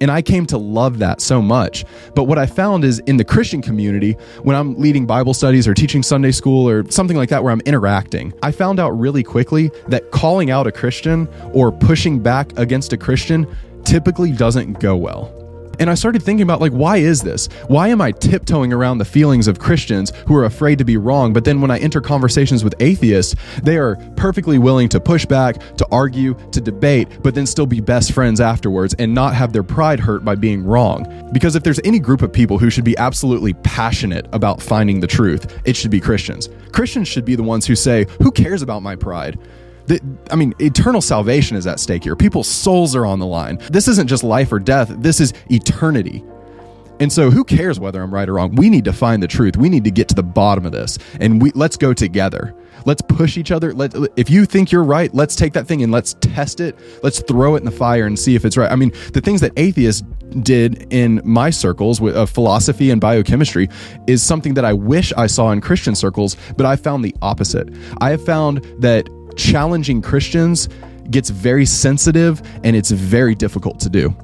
And 0.00 0.10
I 0.10 0.22
came 0.22 0.46
to 0.46 0.58
love 0.58 0.98
that 0.98 1.20
so 1.20 1.42
much. 1.42 1.84
But 2.14 2.24
what 2.24 2.38
I 2.38 2.46
found 2.46 2.84
is 2.84 3.00
in 3.00 3.16
the 3.16 3.24
Christian 3.24 3.60
community, 3.62 4.12
when 4.42 4.54
I'm 4.56 4.76
leading 4.76 5.06
Bible 5.06 5.34
studies 5.34 5.66
or 5.66 5.74
teaching 5.74 6.02
Sunday 6.02 6.30
school 6.30 6.68
or 6.68 6.88
something 6.90 7.16
like 7.16 7.28
that 7.30 7.42
where 7.42 7.52
I'm 7.52 7.62
interacting, 7.62 8.32
I 8.42 8.52
found 8.52 8.78
out 8.80 8.90
really 8.90 9.22
quickly 9.22 9.70
that 9.88 10.10
calling 10.10 10.50
out 10.50 10.66
a 10.66 10.72
Christian 10.72 11.28
or 11.52 11.72
pushing 11.72 12.20
back 12.20 12.56
against 12.58 12.92
a 12.92 12.96
Christian 12.96 13.46
typically 13.84 14.32
doesn't 14.32 14.80
go 14.80 14.96
well. 14.96 15.37
And 15.78 15.88
I 15.88 15.94
started 15.94 16.22
thinking 16.22 16.42
about 16.42 16.60
like, 16.60 16.72
why 16.72 16.98
is 16.98 17.22
this? 17.22 17.46
Why 17.68 17.88
am 17.88 18.00
I 18.00 18.12
tiptoeing 18.12 18.72
around 18.72 18.98
the 18.98 19.04
feelings 19.04 19.46
of 19.46 19.58
Christians 19.58 20.12
who 20.26 20.34
are 20.34 20.44
afraid 20.44 20.78
to 20.78 20.84
be 20.84 20.96
wrong? 20.96 21.32
But 21.32 21.44
then 21.44 21.60
when 21.60 21.70
I 21.70 21.78
enter 21.78 22.00
conversations 22.00 22.64
with 22.64 22.74
atheists, 22.80 23.34
they 23.62 23.76
are 23.76 23.96
perfectly 24.16 24.58
willing 24.58 24.88
to 24.90 25.00
push 25.00 25.24
back, 25.24 25.76
to 25.76 25.86
argue, 25.92 26.34
to 26.52 26.60
debate, 26.60 27.08
but 27.22 27.34
then 27.34 27.46
still 27.46 27.66
be 27.66 27.80
best 27.80 28.12
friends 28.12 28.40
afterwards 28.40 28.94
and 28.98 29.14
not 29.14 29.34
have 29.34 29.52
their 29.52 29.62
pride 29.62 30.00
hurt 30.00 30.24
by 30.24 30.34
being 30.34 30.64
wrong. 30.64 31.28
Because 31.32 31.54
if 31.54 31.62
there's 31.62 31.80
any 31.84 31.98
group 31.98 32.22
of 32.22 32.32
people 32.32 32.58
who 32.58 32.70
should 32.70 32.84
be 32.84 32.96
absolutely 32.98 33.54
passionate 33.54 34.26
about 34.32 34.60
finding 34.60 35.00
the 35.00 35.06
truth, 35.06 35.60
it 35.64 35.76
should 35.76 35.90
be 35.90 36.00
Christians. 36.00 36.48
Christians 36.72 37.08
should 37.08 37.24
be 37.24 37.36
the 37.36 37.42
ones 37.42 37.66
who 37.66 37.76
say, 37.76 38.06
Who 38.22 38.32
cares 38.32 38.62
about 38.62 38.82
my 38.82 38.96
pride? 38.96 39.38
The, 39.88 40.00
I 40.30 40.36
mean, 40.36 40.54
eternal 40.58 41.00
salvation 41.00 41.56
is 41.56 41.66
at 41.66 41.80
stake 41.80 42.04
here. 42.04 42.14
People's 42.14 42.48
souls 42.48 42.94
are 42.94 43.06
on 43.06 43.18
the 43.18 43.26
line. 43.26 43.58
This 43.70 43.88
isn't 43.88 44.06
just 44.06 44.22
life 44.22 44.52
or 44.52 44.58
death, 44.58 44.88
this 44.98 45.20
is 45.20 45.32
eternity. 45.50 46.22
And 47.00 47.12
so 47.12 47.30
who 47.30 47.44
cares 47.44 47.78
whether 47.78 48.02
I'm 48.02 48.12
right 48.12 48.28
or 48.28 48.34
wrong? 48.34 48.54
We 48.56 48.70
need 48.70 48.84
to 48.86 48.92
find 48.92 49.22
the 49.22 49.28
truth. 49.28 49.56
We 49.56 49.68
need 49.68 49.84
to 49.84 49.90
get 49.90 50.08
to 50.08 50.14
the 50.14 50.22
bottom 50.22 50.66
of 50.66 50.72
this. 50.72 50.98
And 51.20 51.40
we 51.40 51.52
let's 51.52 51.76
go 51.76 51.94
together. 51.94 52.54
Let's 52.84 53.02
push 53.02 53.36
each 53.36 53.50
other. 53.50 53.72
Let 53.72 53.94
if 54.16 54.30
you 54.30 54.44
think 54.44 54.72
you're 54.72 54.84
right, 54.84 55.12
let's 55.14 55.36
take 55.36 55.52
that 55.52 55.66
thing 55.66 55.82
and 55.82 55.92
let's 55.92 56.14
test 56.14 56.60
it. 56.60 56.76
Let's 57.02 57.20
throw 57.20 57.54
it 57.54 57.58
in 57.58 57.64
the 57.64 57.70
fire 57.70 58.06
and 58.06 58.18
see 58.18 58.34
if 58.34 58.44
it's 58.44 58.56
right. 58.56 58.70
I 58.70 58.76
mean, 58.76 58.92
the 59.12 59.20
things 59.20 59.40
that 59.42 59.52
atheists 59.56 60.02
did 60.42 60.92
in 60.92 61.20
my 61.24 61.50
circles 61.50 62.00
with 62.00 62.28
philosophy 62.30 62.90
and 62.90 63.00
biochemistry 63.00 63.68
is 64.06 64.22
something 64.22 64.54
that 64.54 64.64
I 64.64 64.72
wish 64.72 65.12
I 65.16 65.26
saw 65.26 65.50
in 65.52 65.60
Christian 65.60 65.94
circles, 65.94 66.36
but 66.56 66.66
I 66.66 66.76
found 66.76 67.04
the 67.04 67.14
opposite. 67.22 67.68
I 68.00 68.10
have 68.10 68.24
found 68.24 68.58
that 68.80 69.08
challenging 69.36 70.02
Christians 70.02 70.68
gets 71.10 71.30
very 71.30 71.64
sensitive 71.64 72.42
and 72.64 72.76
it's 72.76 72.90
very 72.90 73.34
difficult 73.34 73.80
to 73.80 73.88
do. 73.88 74.14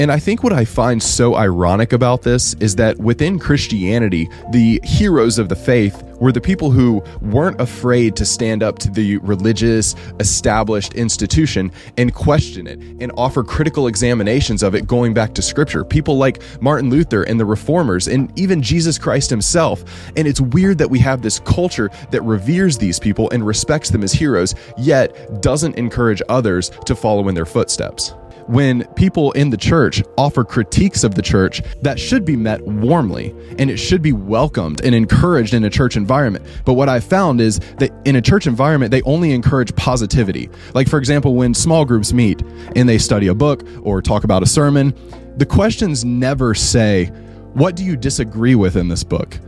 And 0.00 0.10
I 0.10 0.18
think 0.18 0.42
what 0.42 0.54
I 0.54 0.64
find 0.64 1.02
so 1.02 1.36
ironic 1.36 1.92
about 1.92 2.22
this 2.22 2.54
is 2.54 2.74
that 2.76 2.96
within 2.96 3.38
Christianity, 3.38 4.30
the 4.50 4.80
heroes 4.82 5.38
of 5.38 5.50
the 5.50 5.54
faith 5.54 6.02
were 6.18 6.32
the 6.32 6.40
people 6.40 6.70
who 6.70 7.04
weren't 7.20 7.60
afraid 7.60 8.16
to 8.16 8.24
stand 8.24 8.62
up 8.62 8.78
to 8.78 8.90
the 8.90 9.18
religious, 9.18 9.94
established 10.18 10.94
institution 10.94 11.70
and 11.98 12.14
question 12.14 12.66
it 12.66 12.78
and 13.02 13.12
offer 13.18 13.44
critical 13.44 13.88
examinations 13.88 14.62
of 14.62 14.74
it 14.74 14.86
going 14.86 15.12
back 15.12 15.34
to 15.34 15.42
scripture. 15.42 15.84
People 15.84 16.16
like 16.16 16.42
Martin 16.62 16.88
Luther 16.88 17.24
and 17.24 17.38
the 17.38 17.44
reformers, 17.44 18.08
and 18.08 18.32
even 18.40 18.62
Jesus 18.62 18.96
Christ 18.96 19.28
himself. 19.28 19.84
And 20.16 20.26
it's 20.26 20.40
weird 20.40 20.78
that 20.78 20.88
we 20.88 20.98
have 21.00 21.20
this 21.20 21.40
culture 21.40 21.90
that 22.10 22.22
reveres 22.22 22.78
these 22.78 22.98
people 22.98 23.28
and 23.32 23.46
respects 23.46 23.90
them 23.90 24.02
as 24.02 24.14
heroes, 24.14 24.54
yet 24.78 25.42
doesn't 25.42 25.76
encourage 25.76 26.22
others 26.30 26.70
to 26.86 26.96
follow 26.96 27.28
in 27.28 27.34
their 27.34 27.44
footsteps 27.44 28.14
when 28.50 28.84
people 28.94 29.30
in 29.32 29.48
the 29.48 29.56
church 29.56 30.02
offer 30.18 30.42
critiques 30.42 31.04
of 31.04 31.14
the 31.14 31.22
church 31.22 31.62
that 31.82 32.00
should 32.00 32.24
be 32.24 32.34
met 32.34 32.60
warmly 32.66 33.32
and 33.60 33.70
it 33.70 33.76
should 33.76 34.02
be 34.02 34.12
welcomed 34.12 34.80
and 34.84 34.92
encouraged 34.92 35.54
in 35.54 35.64
a 35.64 35.70
church 35.70 35.96
environment. 35.96 36.44
But 36.64 36.72
what 36.74 36.88
I've 36.88 37.04
found 37.04 37.40
is 37.40 37.60
that 37.78 37.92
in 38.04 38.16
a 38.16 38.20
church 38.20 38.48
environment, 38.48 38.90
they 38.90 39.02
only 39.02 39.30
encourage 39.30 39.74
positivity. 39.76 40.50
Like, 40.74 40.88
for 40.88 40.98
example, 40.98 41.36
when 41.36 41.54
small 41.54 41.84
groups 41.84 42.12
meet 42.12 42.42
and 42.74 42.88
they 42.88 42.98
study 42.98 43.28
a 43.28 43.34
book 43.36 43.62
or 43.82 44.02
talk 44.02 44.24
about 44.24 44.42
a 44.42 44.46
sermon, 44.46 44.94
the 45.36 45.46
questions 45.46 46.04
never 46.04 46.52
say, 46.52 47.06
What 47.54 47.76
do 47.76 47.84
you 47.84 47.96
disagree 47.96 48.56
with 48.56 48.74
in 48.74 48.88
this 48.88 49.04
book? 49.04 49.38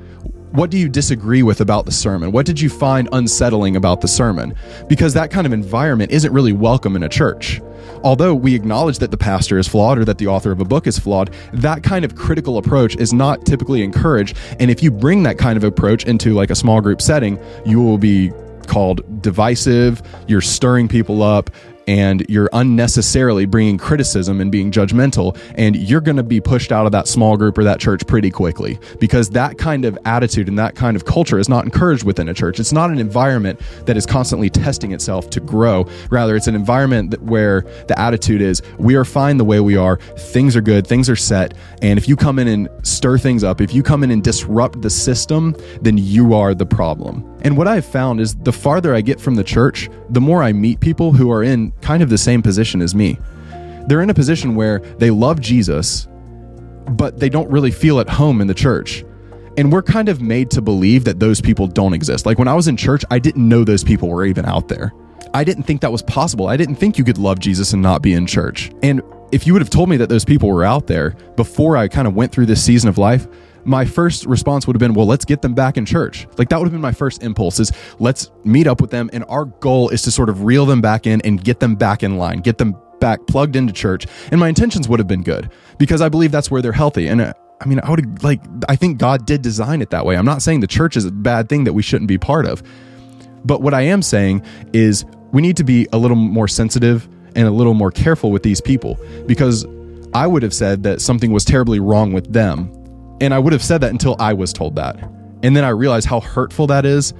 What 0.53 0.71
do 0.71 0.79
you 0.79 0.89
disagree 0.89 1.43
with 1.43 1.61
about 1.61 1.87
the 1.87 1.93
sermon? 1.93 2.31
What 2.31 2.47
did 2.47 2.61
you 2.61 2.69
find 2.69 3.09
unsettling 3.11 3.75
about 3.75 4.01
the 4.01 4.07
sermon? 4.07 4.55
Because 4.87 5.13
that 5.15 5.33
kind 5.33 5.47
of 5.47 5.53
environment 5.53 6.13
isn't 6.13 6.33
really 6.33 6.53
welcome 6.53 6.95
in 6.95 7.03
a 7.03 7.09
church 7.09 7.61
although 8.03 8.35
we 8.35 8.55
acknowledge 8.55 8.99
that 8.99 9.11
the 9.11 9.17
pastor 9.17 9.59
is 9.59 9.69
flawed 9.69 9.99
or 9.99 10.05
that 10.05 10.19
the 10.19 10.27
author 10.27 10.53
of 10.53 10.61
a 10.61 10.65
book 10.65 10.87
is 10.87 10.99
flawed, 10.99 11.31
that 11.53 11.83
kind 11.83 12.05
of 12.05 12.15
critical 12.15 12.59
approach 12.59 12.97
is 12.97 13.13
not 13.13 13.45
typically 13.47 13.83
encouraged. 13.83 14.37
And 14.59 14.71
if 14.71 14.83
you 14.83 14.91
bring 14.91 15.23
that 15.25 15.39
kind 15.39 15.57
of 15.57 15.65
approach 15.65 16.05
into 16.05 16.35
like 16.35 16.51
a 16.51 16.55
small 16.55 16.81
group 16.81 17.01
setting, 17.01 17.39
you 17.65 17.81
will 17.81 17.99
be 17.99 18.33
called 18.67 19.23
divisive, 19.23 20.03
you're 20.29 20.41
stirring 20.41 20.89
people 20.89 21.23
up, 21.23 21.51
and 21.87 22.25
you're 22.29 22.51
unnecessarily 22.53 23.47
bringing 23.47 23.79
criticism 23.79 24.41
and 24.41 24.53
being 24.53 24.71
judgmental 24.71 25.37
and 25.57 25.77
you're 25.77 26.01
going 26.01 26.17
to 26.17 26.23
be 26.23 26.41
pushed 26.41 26.73
out 26.73 26.87
of 26.87 26.93
that 26.93 27.09
small 27.09 27.37
group 27.37 27.59
or 27.59 27.65
that 27.65 27.81
church 27.81 28.07
pretty 28.07 28.31
quickly. 28.31 28.79
Because 29.01 29.31
that 29.31 29.59
kind 29.59 29.85
of 29.85 29.99
attitude 30.05 30.49
and 30.49 30.59
that 30.59 30.75
kind 30.75 30.97
of 30.97 31.05
culture 31.05 31.39
is 31.39 31.49
not 31.49 31.65
encouraged 31.65 32.05
within 32.05 32.29
a 32.29 32.35
church. 32.35 32.61
It's 32.61 32.73
not 32.73 32.91
an 32.91 32.99
environment 32.99 33.61
that 33.87 33.97
is 33.97 34.07
constantly 34.07 34.51
testing 34.51 34.93
itself 34.93 35.31
to 35.31 35.41
grow. 35.41 35.87
Rather 36.11 36.37
it's 36.37 36.47
an 36.47 36.55
environment 36.55 37.21
where 37.23 37.63
the 37.89 37.99
attitude 37.99 38.41
is 38.41 38.63
we 38.79 38.95
are 38.95 39.05
fine 39.05 39.37
the 39.37 39.45
way 39.45 39.61
we 39.61 39.77
are. 39.77 39.97
Things 40.17 40.57
are 40.57 40.61
good. 40.61 40.87
Things 40.87 41.09
are 41.09 41.17
set. 41.17 41.55
And 41.81 41.99
if 41.99 42.09
you 42.09 42.17
come 42.17 42.39
in 42.39 42.49
and 42.49 42.69
stir 42.83 43.19
things 43.19 43.45
up 43.45 43.61
if 43.61 43.75
you 43.75 43.83
come 43.83 44.05
in 44.05 44.11
and 44.11 44.23
disrupt 44.23 44.83
the 44.83 44.91
system 44.91 45.57
then 45.81 45.99
you 45.99 46.35
are 46.35 46.55
the 46.55 46.67
problem 46.67 47.32
and 47.43 47.57
what 47.57 47.69
I've 47.69 47.85
found 47.85 48.21
is 48.21 48.35
the 48.35 48.53
farther 48.53 48.95
I 48.95 49.01
get 49.01 49.21
from 49.21 49.35
the 49.35 49.45
church, 49.45 49.91
the 50.09 50.21
more 50.21 50.43
I 50.43 50.53
meet 50.53 50.81
people 50.81 51.13
who 51.13 51.31
are 51.31 51.43
in 51.43 51.73
kind 51.83 52.03
of 52.03 52.09
the 52.09 52.19
same 52.19 52.43
position 52.43 52.81
as 52.81 52.95
me. 52.95 53.19
They're 53.87 54.01
in 54.01 54.11
a 54.11 54.15
position 54.15 54.55
where 54.55 54.79
they 54.79 55.11
love 55.11 55.41
Jesus, 55.41 56.07
but 56.89 57.19
they 57.19 57.29
don't 57.29 57.51
really 57.51 57.73
feel 57.73 58.01
at 58.01 58.09
home 58.09 58.41
in 58.41 58.47
the 58.47 58.55
church. 58.55 59.05
And 59.59 59.73
we're 59.73 59.83
kind 59.83 60.09
of 60.09 60.23
made 60.23 60.51
to 60.53 60.63
believe 60.63 61.05
that 61.05 61.21
those 61.21 61.41
people 61.41 61.67
don't 61.67 61.93
exist. 61.93 62.25
Like 62.25 62.39
when 62.39 62.49
I 62.49 62.55
was 62.55 62.69
in 62.69 62.77
church, 62.77 63.05
I 63.11 63.19
didn't 63.19 63.47
know 63.47 63.65
those 63.65 63.85
people 63.85 64.09
were 64.09 64.25
even 64.25 64.47
out 64.47 64.69
there. 64.69 64.93
I 65.35 65.45
didn't 65.45 65.65
think 65.65 65.81
that 65.81 65.93
was 65.93 66.03
possible. 66.03 66.47
I 66.47 66.57
didn't 66.57 66.77
think 66.77 66.97
you 66.97 67.05
could 67.05 67.19
love 67.19 67.39
Jesus 67.39 67.73
and 67.73 67.83
not 67.83 68.03
be 68.03 68.13
in 68.13 68.27
church. 68.27 68.71
And 68.83 69.03
if 69.33 69.47
you 69.47 69.53
would 69.53 69.63
have 69.63 69.71
told 69.71 69.89
me 69.89 69.97
that 69.97 70.09
those 70.09 70.25
people 70.25 70.49
were 70.49 70.65
out 70.65 70.87
there 70.87 71.17
before 71.37 71.77
I 71.77 71.89
kind 71.89 72.07
of 72.07 72.15
went 72.15 72.33
through 72.33 72.47
this 72.47 72.63
season 72.63 72.89
of 72.89 72.99
life, 72.99 73.27
my 73.65 73.85
first 73.85 74.27
response 74.27 74.67
would 74.67 74.75
have 74.75 74.81
been, 74.81 74.95
well, 74.95 75.07
let's 75.07 75.25
get 75.25 75.43
them 75.43 75.55
back 75.55 75.77
in 75.77 75.85
church. 75.85 76.27
Like 76.39 76.49
that 76.49 76.59
would 76.59 76.67
have 76.67 76.73
been 76.73 76.81
my 76.81 76.93
first 76.93 77.23
impulse 77.23 77.61
is 77.61 77.73
let's 77.99 78.31
meet 78.45 78.67
up 78.67 78.81
with 78.81 78.91
them. 78.91 79.11
And 79.13 79.25
our 79.29 79.45
goal 79.45 79.89
is 79.91 80.03
to 80.03 80.11
sort 80.11 80.29
of 80.29 80.43
reel 80.43 80.67
them 80.67 80.81
back 80.81 81.07
in 81.07 81.21
and 81.23 81.43
get 81.43 81.61
them 81.61 81.77
back 81.77 82.03
in 82.03 82.17
line, 82.19 82.41
get 82.41 82.59
them 82.59 82.77
back 83.01 83.27
plugged 83.27 83.57
into 83.57 83.73
church. 83.73 84.07
And 84.31 84.41
my 84.41 84.49
intentions 84.49 84.89
would 84.89 84.99
have 85.01 85.09
been 85.09 85.23
good 85.23 85.51
because 85.79 86.01
I 86.01 86.09
believe 86.09 86.33
that's 86.33 86.51
where 86.51 86.63
they're 86.63 86.73
healthy. 86.73 87.09
And 87.09 87.21
uh, 87.21 87.33
I 87.61 87.67
mean, 87.67 87.81
I 87.83 87.91
would 87.91 88.23
like, 88.23 88.41
I 88.69 88.77
think 88.77 88.99
God 88.99 89.27
did 89.27 89.43
design 89.43 89.83
it 89.83 89.91
that 89.91 90.05
way. 90.05 90.17
I'm 90.17 90.25
not 90.25 90.43
saying 90.43 90.61
the 90.61 90.67
church 90.67 90.97
is 90.97 91.05
a 91.05 91.13
bad 91.13 91.49
thing 91.49 91.65
that 91.65 91.73
we 91.73 91.83
shouldn't 91.83 92.09
be 92.09 92.19
part 92.19 92.47
of. 92.47 92.63
But 93.45 93.63
what 93.63 93.75
I 93.75 93.83
am 93.83 94.03
saying 94.03 94.45
is 94.73 95.05
we 95.33 95.43
need 95.43 95.57
to 95.57 95.65
be 95.65 95.89
a 95.93 95.99
little 95.99 96.17
more 96.17 96.49
sensitive 96.49 97.09
and 97.35 97.47
a 97.47 97.51
little 97.51 97.75
more 97.75 97.91
careful 97.91 98.31
with 98.31 98.43
these 98.43 98.61
people 98.61 98.99
because 99.27 99.67
I 100.15 100.27
would 100.27 100.43
have 100.43 100.53
said 100.53 100.83
that 100.83 101.01
something 101.01 101.33
was 101.33 101.45
terribly 101.45 101.81
wrong 101.81 102.13
with 102.13 102.33
them 102.33 102.71
and 103.23 103.33
I 103.33 103.39
would 103.39 103.53
have 103.53 103.63
said 103.63 103.81
that 103.83 103.91
until 103.93 104.17
I 104.19 104.33
was 104.33 104.53
told 104.53 104.75
that. 104.77 105.01
And 105.45 105.57
then 105.57 105.63
I 105.63 105.69
realized 105.69 106.09
how 106.09 106.19
hurtful 106.19 106.67
that 106.67 106.85
is, 106.85 107.15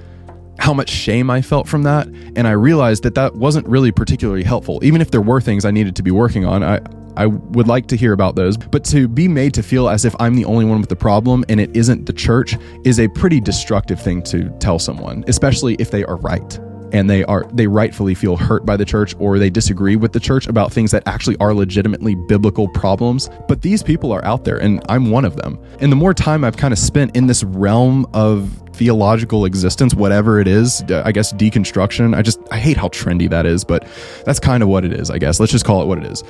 how 0.59 0.73
much 0.73 0.89
shame 0.89 1.29
I 1.29 1.41
felt 1.41 1.65
from 1.65 1.83
that. 1.83 2.07
And 2.07 2.45
I 2.45 2.51
realized 2.51 3.03
that 3.03 3.15
that 3.15 3.35
wasn't 3.35 3.65
really 3.67 3.91
particularly 3.91 4.43
helpful. 4.43 4.79
Even 4.83 4.99
if 4.99 5.11
there 5.11 5.21
were 5.21 5.39
things 5.39 5.63
I 5.63 5.71
needed 5.71 5.95
to 5.95 6.03
be 6.03 6.11
working 6.11 6.45
on, 6.45 6.61
I, 6.61 6.81
I 7.15 7.27
would 7.27 7.69
like 7.69 7.87
to 7.87 7.95
hear 7.95 8.11
about 8.11 8.35
those. 8.35 8.57
But 8.57 8.83
to 8.85 9.07
be 9.07 9.29
made 9.29 9.53
to 9.53 9.63
feel 9.63 9.87
as 9.87 10.03
if 10.03 10.13
I'm 10.19 10.35
the 10.35 10.43
only 10.43 10.65
one 10.65 10.81
with 10.81 10.89
the 10.89 10.95
problem 10.97 11.45
and 11.47 11.61
it 11.61 11.73
isn't 11.75 12.05
the 12.05 12.13
church 12.13 12.57
is 12.83 12.99
a 12.99 13.07
pretty 13.07 13.39
destructive 13.39 14.01
thing 14.01 14.21
to 14.23 14.49
tell 14.59 14.79
someone, 14.79 15.23
especially 15.29 15.75
if 15.75 15.89
they 15.89 16.03
are 16.03 16.17
right 16.17 16.59
and 16.93 17.09
they 17.09 17.23
are 17.25 17.45
they 17.51 17.67
rightfully 17.67 18.15
feel 18.15 18.37
hurt 18.37 18.65
by 18.65 18.77
the 18.77 18.85
church 18.85 19.15
or 19.19 19.39
they 19.39 19.49
disagree 19.49 19.95
with 19.95 20.13
the 20.13 20.19
church 20.19 20.47
about 20.47 20.71
things 20.71 20.91
that 20.91 21.03
actually 21.07 21.35
are 21.39 21.53
legitimately 21.53 22.15
biblical 22.15 22.69
problems. 22.69 23.29
But 23.47 23.63
these 23.63 23.83
people 23.83 24.11
are 24.13 24.23
out 24.23 24.45
there 24.45 24.57
and 24.57 24.81
I'm 24.87 25.09
one 25.09 25.25
of 25.25 25.35
them. 25.35 25.59
And 25.81 25.91
the 25.91 25.95
more 25.95 26.13
time 26.13 26.43
I've 26.43 26.57
kind 26.57 26.71
of 26.71 26.79
spent 26.79 27.17
in 27.17 27.27
this 27.27 27.43
realm 27.43 28.05
of 28.13 28.59
theological 28.73 29.45
existence 29.45 29.93
whatever 29.93 30.39
it 30.39 30.47
is 30.47 30.81
I 30.89 31.11
guess 31.11 31.31
deconstruction 31.33 32.15
I 32.15 32.23
just 32.23 32.39
I 32.49 32.57
hate 32.57 32.75
how 32.75 32.87
trendy 32.87 33.29
that 33.29 33.45
is 33.45 33.63
but 33.63 33.87
that's 34.25 34.39
kind 34.39 34.63
of 34.63 34.69
what 34.69 34.83
it 34.83 34.93
is 34.93 35.11
I 35.11 35.17
guess. 35.17 35.39
Let's 35.39 35.51
just 35.51 35.65
call 35.65 35.81
it 35.83 35.85
what 35.85 35.99
it 35.99 36.05
is 36.05 36.23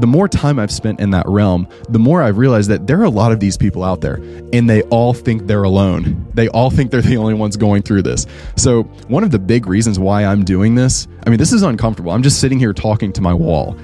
the 0.00 0.06
more 0.06 0.28
time 0.28 0.58
I've 0.58 0.70
spent 0.70 1.00
in 1.00 1.10
that 1.10 1.26
realm, 1.26 1.68
the 1.88 1.98
more 1.98 2.22
I've 2.22 2.38
realized 2.38 2.70
that 2.70 2.86
there 2.86 3.00
are 3.00 3.04
a 3.04 3.10
lot 3.10 3.32
of 3.32 3.40
these 3.40 3.56
people 3.56 3.82
out 3.82 4.00
there 4.00 4.16
and 4.52 4.68
they 4.68 4.82
all 4.82 5.12
think 5.12 5.46
they're 5.46 5.64
alone. 5.64 6.26
They 6.34 6.48
all 6.48 6.70
think 6.70 6.90
they're 6.90 7.02
the 7.08 7.16
only 7.16 7.34
ones 7.34 7.56
going 7.56 7.82
through 7.82 8.02
this. 8.02 8.26
So, 8.56 8.84
one 9.08 9.24
of 9.24 9.30
the 9.30 9.38
big 9.38 9.66
reasons 9.66 9.98
why 9.98 10.24
I'm 10.24 10.44
doing 10.44 10.74
this, 10.74 11.08
I 11.26 11.30
mean, 11.30 11.38
this 11.38 11.52
is 11.52 11.62
uncomfortable. 11.62 12.12
I'm 12.12 12.22
just 12.22 12.40
sitting 12.40 12.58
here 12.58 12.72
talking 12.72 13.12
to 13.14 13.20
my 13.20 13.34
wall. 13.34 13.76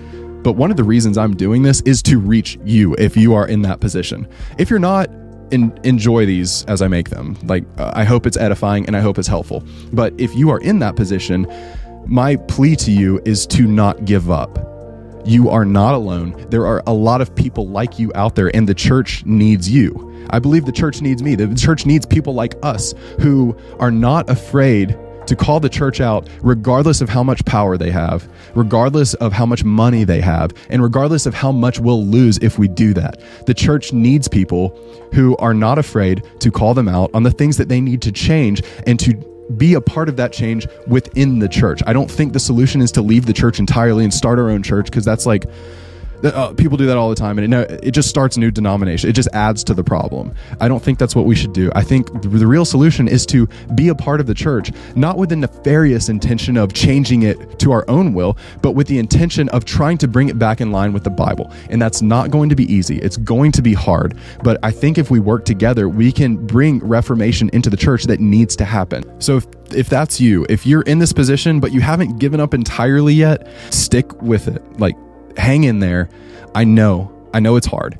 But 0.42 0.52
one 0.52 0.70
of 0.70 0.76
the 0.76 0.84
reasons 0.84 1.16
I'm 1.16 1.34
doing 1.34 1.62
this 1.62 1.80
is 1.82 2.02
to 2.02 2.18
reach 2.18 2.58
you 2.64 2.94
if 2.98 3.16
you 3.16 3.34
are 3.34 3.48
in 3.48 3.62
that 3.62 3.80
position. 3.80 4.28
If 4.58 4.68
you're 4.68 4.78
not, 4.78 5.08
enjoy 5.50 6.26
these 6.26 6.64
as 6.64 6.82
I 6.82 6.88
make 6.88 7.10
them. 7.10 7.38
Like, 7.44 7.64
uh, 7.78 7.92
I 7.94 8.04
hope 8.04 8.26
it's 8.26 8.36
edifying 8.36 8.86
and 8.86 8.96
I 8.96 9.00
hope 9.00 9.18
it's 9.18 9.28
helpful. 9.28 9.64
But 9.92 10.12
if 10.18 10.34
you 10.34 10.50
are 10.50 10.58
in 10.60 10.80
that 10.80 10.96
position, 10.96 11.46
my 12.06 12.36
plea 12.36 12.76
to 12.76 12.90
you 12.90 13.22
is 13.24 13.46
to 13.48 13.66
not 13.66 14.04
give 14.04 14.30
up 14.30 14.73
you 15.24 15.48
are 15.50 15.64
not 15.64 15.94
alone. 15.94 16.46
There 16.50 16.66
are 16.66 16.82
a 16.86 16.92
lot 16.92 17.20
of 17.20 17.34
people 17.34 17.68
like 17.68 17.98
you 17.98 18.12
out 18.14 18.34
there, 18.34 18.54
and 18.54 18.68
the 18.68 18.74
church 18.74 19.24
needs 19.24 19.68
you. 19.70 20.26
I 20.30 20.38
believe 20.38 20.64
the 20.64 20.72
church 20.72 21.00
needs 21.00 21.22
me. 21.22 21.34
The 21.34 21.54
church 21.54 21.86
needs 21.86 22.06
people 22.06 22.34
like 22.34 22.54
us 22.62 22.94
who 23.20 23.56
are 23.78 23.90
not 23.90 24.28
afraid 24.30 24.96
to 25.26 25.36
call 25.36 25.60
the 25.60 25.68
church 25.68 26.00
out, 26.00 26.28
regardless 26.42 27.00
of 27.00 27.08
how 27.08 27.22
much 27.22 27.44
power 27.44 27.76
they 27.78 27.90
have, 27.90 28.28
regardless 28.54 29.14
of 29.14 29.32
how 29.32 29.46
much 29.46 29.64
money 29.64 30.04
they 30.04 30.20
have, 30.20 30.52
and 30.68 30.82
regardless 30.82 31.26
of 31.26 31.34
how 31.34 31.50
much 31.50 31.80
we'll 31.80 32.04
lose 32.04 32.38
if 32.38 32.58
we 32.58 32.68
do 32.68 32.92
that. 32.94 33.20
The 33.46 33.54
church 33.54 33.92
needs 33.92 34.28
people 34.28 34.78
who 35.14 35.36
are 35.38 35.54
not 35.54 35.78
afraid 35.78 36.22
to 36.40 36.50
call 36.50 36.74
them 36.74 36.88
out 36.88 37.10
on 37.14 37.22
the 37.22 37.30
things 37.30 37.56
that 37.56 37.68
they 37.68 37.80
need 37.80 38.02
to 38.02 38.12
change 38.12 38.62
and 38.86 39.00
to 39.00 39.14
be 39.56 39.74
a 39.74 39.80
part 39.80 40.08
of 40.08 40.16
that 40.16 40.32
change 40.32 40.66
within 40.86 41.38
the 41.38 41.48
church. 41.48 41.82
I 41.86 41.92
don't 41.92 42.10
think 42.10 42.32
the 42.32 42.40
solution 42.40 42.80
is 42.80 42.92
to 42.92 43.02
leave 43.02 43.26
the 43.26 43.32
church 43.32 43.58
entirely 43.58 44.04
and 44.04 44.12
start 44.12 44.38
our 44.38 44.50
own 44.50 44.62
church 44.62 44.86
because 44.86 45.04
that's 45.04 45.26
like 45.26 45.44
uh, 46.24 46.52
people 46.54 46.76
do 46.76 46.86
that 46.86 46.96
all 46.96 47.08
the 47.08 47.14
time, 47.14 47.38
and 47.38 47.52
it, 47.52 47.84
it 47.84 47.90
just 47.90 48.08
starts 48.08 48.36
new 48.36 48.50
denomination. 48.50 49.10
It 49.10 49.14
just 49.14 49.28
adds 49.32 49.64
to 49.64 49.74
the 49.74 49.84
problem. 49.84 50.34
I 50.60 50.68
don't 50.68 50.82
think 50.82 50.98
that's 50.98 51.14
what 51.14 51.26
we 51.26 51.34
should 51.34 51.52
do. 51.52 51.70
I 51.74 51.82
think 51.82 52.22
the, 52.22 52.28
the 52.28 52.46
real 52.46 52.64
solution 52.64 53.08
is 53.08 53.26
to 53.26 53.46
be 53.74 53.88
a 53.88 53.94
part 53.94 54.20
of 54.20 54.26
the 54.26 54.34
church, 54.34 54.70
not 54.94 55.18
with 55.18 55.30
the 55.30 55.36
nefarious 55.36 56.08
intention 56.08 56.56
of 56.56 56.72
changing 56.72 57.22
it 57.22 57.58
to 57.60 57.72
our 57.72 57.84
own 57.88 58.14
will, 58.14 58.36
but 58.62 58.72
with 58.72 58.86
the 58.86 58.98
intention 58.98 59.48
of 59.50 59.64
trying 59.64 59.98
to 59.98 60.08
bring 60.08 60.28
it 60.28 60.38
back 60.38 60.60
in 60.60 60.72
line 60.72 60.92
with 60.92 61.04
the 61.04 61.10
Bible. 61.10 61.52
And 61.70 61.80
that's 61.80 62.02
not 62.02 62.30
going 62.30 62.48
to 62.48 62.56
be 62.56 62.72
easy. 62.72 62.98
It's 62.98 63.16
going 63.16 63.52
to 63.52 63.62
be 63.62 63.74
hard. 63.74 64.16
But 64.42 64.58
I 64.62 64.70
think 64.70 64.98
if 64.98 65.10
we 65.10 65.20
work 65.20 65.44
together, 65.44 65.88
we 65.88 66.12
can 66.12 66.36
bring 66.46 66.78
reformation 66.80 67.50
into 67.52 67.70
the 67.70 67.76
church 67.76 68.04
that 68.04 68.20
needs 68.20 68.56
to 68.56 68.64
happen. 68.64 69.20
So 69.20 69.36
if 69.38 69.46
if 69.74 69.88
that's 69.88 70.20
you, 70.20 70.46
if 70.48 70.66
you're 70.66 70.82
in 70.82 70.98
this 70.98 71.12
position 71.12 71.58
but 71.58 71.72
you 71.72 71.80
haven't 71.80 72.18
given 72.18 72.38
up 72.38 72.54
entirely 72.54 73.14
yet, 73.14 73.48
stick 73.70 74.22
with 74.22 74.46
it. 74.46 74.62
Like 74.78 74.94
hang 75.36 75.64
in 75.64 75.78
there. 75.80 76.08
I 76.54 76.64
know, 76.64 77.12
I 77.32 77.40
know 77.40 77.56
it's 77.56 77.66
hard, 77.66 77.98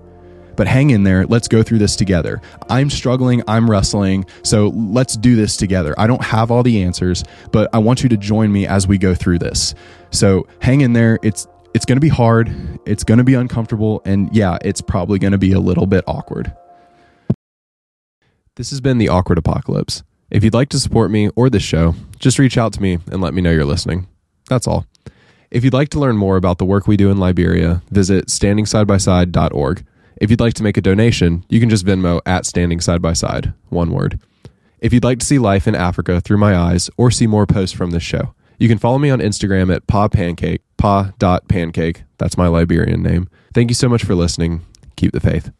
but 0.57 0.67
hang 0.67 0.91
in 0.91 1.05
there. 1.05 1.27
Let's 1.27 1.49
go 1.49 1.63
through 1.63 1.79
this 1.79 1.97
together. 1.97 2.41
I'm 2.69 2.91
struggling, 2.91 3.43
I'm 3.49 3.71
wrestling, 3.71 4.27
so 4.43 4.69
let's 4.69 5.17
do 5.17 5.37
this 5.37 5.57
together. 5.57 5.95
I 5.99 6.07
don't 6.07 6.23
have 6.23 6.51
all 6.51 6.63
the 6.63 6.83
answers, 6.83 7.25
but 7.53 7.69
I 7.75 7.79
want 7.79 8.03
you 8.03 8.09
to 8.11 8.17
join 8.17 8.53
me 8.53 8.67
as 8.67 8.87
we 8.87 8.99
go 8.99 9.15
through 9.15 9.39
this. 9.41 9.75
So 10.11 10.47
hang 10.61 10.83
in 10.83 10.93
there. 10.93 11.19
It's 11.23 11.47
it's 11.75 11.85
going 11.85 11.97
to 11.97 12.01
be 12.01 12.09
hard, 12.09 12.55
it's 12.87 13.03
going 13.03 13.19
to 13.19 13.25
be 13.25 13.35
uncomfortable, 13.35 14.01
and 14.05 14.35
yeah, 14.35 14.59
it's 14.63 14.81
probably 14.81 15.19
going 15.19 15.33
to 15.33 15.39
be 15.39 15.53
a 15.53 15.59
little 15.59 15.87
bit 15.87 16.05
awkward. 16.07 16.55
This 18.55 18.71
has 18.71 18.81
been 18.81 18.99
the 18.99 19.09
Awkward 19.09 19.39
Apocalypse. 19.39 20.05
If 20.31 20.45
you'd 20.45 20.55
like 20.55 20.69
to 20.69 20.79
support 20.79 21.11
me 21.11 21.31
or 21.35 21.51
this 21.51 21.65
show, 21.65 21.97
just 22.21 22.39
reach 22.39 22.57
out 22.57 22.73
to 22.75 22.83
me 22.83 23.01
and 23.11 23.21
let 23.21 23.35
me 23.35 23.43
know 23.43 23.51
you're 23.51 23.65
listening. 23.65 24.07
That's 24.49 24.69
all. 24.69 24.87
If 25.55 25.63
you'd 25.63 25.73
like 25.73 25.91
to 25.91 26.01
learn 26.01 26.17
more 26.17 26.37
about 26.37 26.59
the 26.59 26.65
work 26.65 26.89
we 26.89 26.97
do 26.97 27.13
in 27.13 27.19
Liberia, 27.19 27.81
visit 27.89 28.27
standingsidebyside.org. 28.27 29.87
If 30.21 30.29
you'd 30.29 30.41
like 30.41 30.55
to 30.55 30.65
make 30.65 30.77
a 30.77 30.81
donation, 30.81 31.45
you 31.49 31.61
can 31.61 31.71
just 31.71 31.87
Venmo 31.87 32.21
at 32.27 32.45
Standing 32.45 32.81
Side 32.81 33.01
by 33.01 33.13
Side, 33.13 33.53
one 33.69 33.93
word. 33.93 34.19
If 34.81 34.93
you'd 34.93 35.05
like 35.05 35.21
to 35.21 35.27
see 35.27 35.39
life 35.39 35.69
in 35.69 35.77
Africa 35.77 36.21
through 36.21 36.39
my 36.39 36.57
eyes 36.57 36.91
or 36.97 37.13
see 37.13 37.29
more 37.29 37.47
posts 37.47 37.77
from 37.77 37.93
this 37.93 38.03
show, 38.03 38.35
you 38.59 38.67
can 38.67 38.79
follow 38.79 38.99
me 38.99 39.11
on 39.11 39.21
Instagram 39.21 39.73
at 39.73 39.87
pa 39.87 40.09
papancake, 40.09 40.59
pa.pancake. 40.77 42.03
That's 42.19 42.37
my 42.37 42.49
Liberian 42.49 43.05
name. 43.05 43.29
Thank 43.55 43.71
you 43.71 43.77
so 43.77 43.89
much 43.89 44.03
for 44.03 44.17
listening. 44.17 44.63
Keep 44.97 45.13
the 45.13 45.21
faith. 45.21 45.53